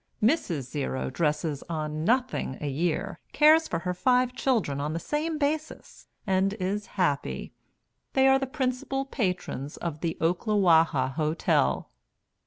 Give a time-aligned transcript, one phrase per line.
[0.19, 0.61] "Mrs.
[0.63, 6.07] Zero dresses on nothing a year; cares for her five children on the same basis,
[6.25, 7.53] and is happy.
[8.13, 11.91] They are the principal patrons of the Oklawaha Hotel."